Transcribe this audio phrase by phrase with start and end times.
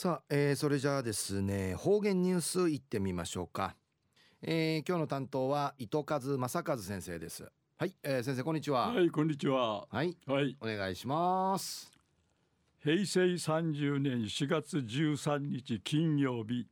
[0.00, 3.76] さあ、えー、それじゃあですね方言ニュースいってみましょうか、
[4.40, 7.46] えー、今日の担当は糸数正和先生です。
[7.76, 8.94] はい、えー、先生こんにちは。
[8.94, 9.86] はいこんにちは。
[9.90, 10.56] はいはい。
[10.58, 11.92] お願いします。
[12.82, 16.66] 平成30年4月13日金曜日。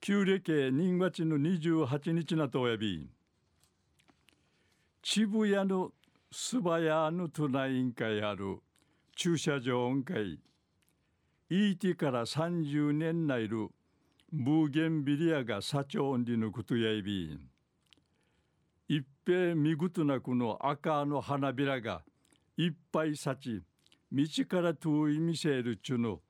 [0.00, 3.10] 旧暦人月の28日なとおやび。
[5.02, 5.90] 渋谷の
[6.30, 8.60] 素早の都内委員会ある
[9.16, 10.38] 駐車場音階
[11.52, 13.70] ET から30年内る
[14.32, 17.40] ブーゲンビリアが社長にのことやいびん。
[18.86, 22.02] 一平見事なこの赤の花びらが
[22.56, 23.62] いっぱい咲ち
[24.12, 26.20] 道から遠い見せるちゅの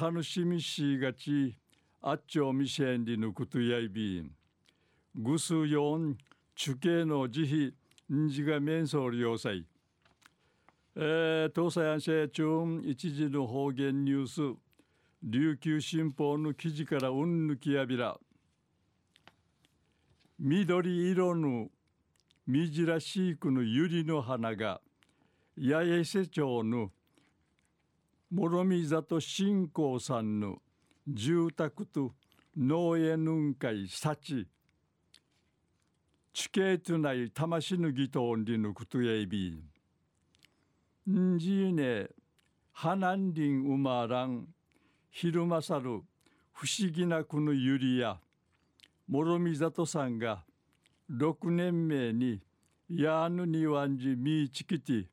[0.00, 1.56] 楽しみしがち
[2.00, 4.30] あっちょ見せんりのことやいびん。
[5.16, 6.16] ぐすよん
[6.54, 7.74] 中継の慈
[8.08, 9.66] 悲んじが面相要塞
[10.94, 14.58] えー、東西安社中一時の方言ニュース。
[15.22, 18.18] 琉球新報の記事からうんぬきやびら。
[20.38, 21.68] 緑色の
[22.46, 24.82] みじらしいくのゆりの花が
[25.56, 26.90] 八重瀬町の
[28.30, 30.58] 諸見里信仰さんの
[31.08, 32.12] 住宅と
[32.54, 34.46] 農園雲海幸。
[36.34, 39.52] 地形とない魂のぎとんりのことやいび。
[39.52, 39.71] ん
[41.10, 42.06] んじいね
[42.72, 44.46] 花んりんうまらん
[45.10, 46.02] 昼間さる
[46.52, 48.18] 不思議なこのゆりや
[49.08, 50.44] 諸見里さんが
[51.10, 52.40] 6年目に
[52.88, 55.08] やぬにわんじみちきて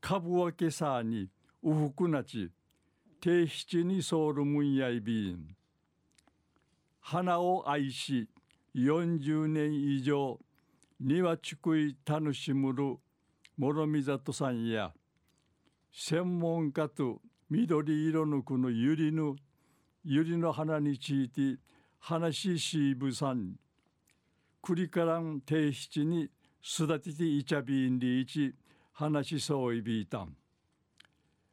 [0.00, 1.28] 株分けさに
[1.62, 2.50] うふくなち
[3.20, 5.54] 定七にソウルムンやいびん
[7.00, 8.26] 花を愛し
[8.74, 10.38] 40年以上
[10.98, 12.96] 庭ちくい楽しむる
[13.60, 14.90] 諸見里さんや
[15.92, 19.36] 専門家と緑色のこのゆりの
[20.02, 21.60] ゆりの花について
[21.98, 23.56] 話しぶさん
[24.62, 26.30] 栗からん定七に
[26.64, 28.54] 育てていちゃびんりいち
[28.94, 30.34] 話しそういびいたん。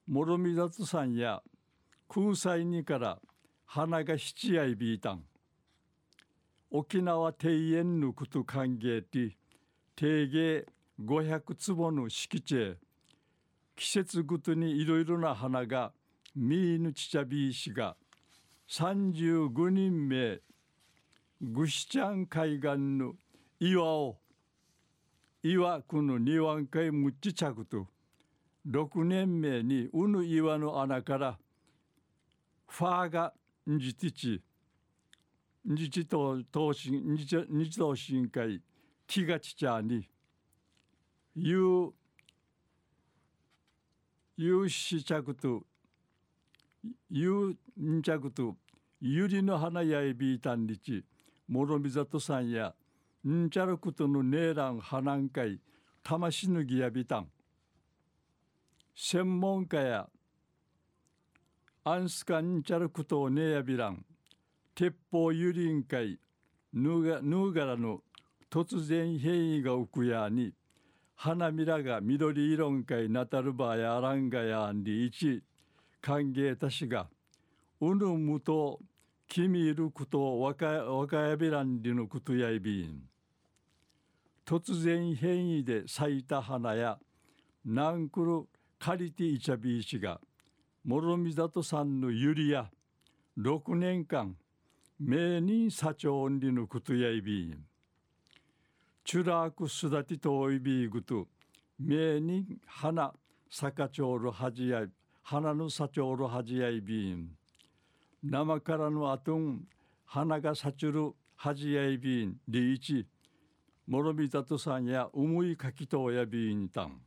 [0.07, 1.43] 諸見里さんや
[2.07, 3.19] 空彩にから
[3.65, 5.23] 花が七やいびいたん。
[6.71, 9.35] 沖縄庭園のこと歓迎て
[9.97, 10.67] 定芸
[10.99, 12.77] 500坪の敷地へ。
[13.75, 15.93] 季節ごとにいろいろな花が
[16.35, 17.95] 見いぬちちゃびいしが
[18.69, 20.39] 35人目。
[21.39, 23.13] ぐしちゃん海岸の
[23.59, 24.17] 岩を
[25.43, 27.85] 岩くの庭海むっちちゃくと
[28.67, 31.37] 6年目にうぬ岩の穴から
[32.67, 33.33] ファーが
[33.69, 34.41] んじてち
[35.71, 38.59] んじちと東進んじちんじと深海
[39.05, 40.09] 気がちちゃに。
[41.39, 41.93] ゆう
[44.37, 45.61] ゆうしちゃくと
[47.11, 48.55] ゆうんちゃくと
[48.99, 51.05] ゆりの花やいびいたんりち
[51.47, 52.73] もろみざとさんや
[53.27, 55.59] んちゃることのねえらんはなんかい
[56.01, 57.27] 魂ぬぎやびたん。
[58.95, 60.09] 専門家や
[61.83, 64.03] アンスカンチャルクトネヤビラン
[64.73, 66.17] 鉄砲ユリン会
[66.73, 68.01] ヌーガラの
[68.49, 70.51] 突然変異が浮くやに
[71.19, 75.43] 花びらが緑色んかいなたるばやあらんがやんりいち。
[75.99, 77.07] 歓迎たしが
[77.81, 78.79] うぬむと
[79.27, 83.01] 君いることわかやびらんりのことやいびん。
[84.45, 86.99] 突然変異で咲いた花や
[87.65, 90.21] ナンクルカリティイチャビーチが
[90.85, 92.69] 諸見里さんのゆりや
[93.39, 94.35] 6年間
[94.99, 97.65] 名人社長にのことやいびん。
[99.07, 101.29] チュラークスダティトイビーグと
[101.79, 103.13] 名人花
[103.49, 104.89] 坂町のはじやい
[105.23, 107.29] 花の社長のはじやいびん
[108.21, 109.61] 生からのあとん
[110.03, 113.07] 花がさちるはじやいびんリーチ
[113.87, 116.99] 諸見里さんや思いかきとやびんたん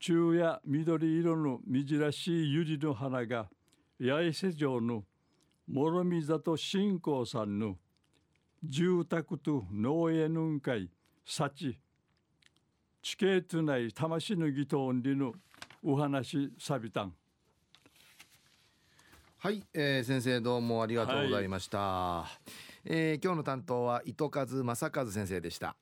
[0.00, 3.48] 中や緑色のみじらしいゆりの花が
[4.00, 5.04] 八重瀬城の
[5.68, 7.76] 諸見里信仰さんの
[8.64, 10.88] 住宅と農園の会
[11.24, 11.76] 幸
[13.02, 15.32] 地形とない魂のぎとんりの
[15.82, 17.12] お話さびたん。
[19.38, 22.50] はい、えー、先生どうもありがとうございました、はい、
[22.84, 25.74] えー、今日の担当は糸数正和先生でした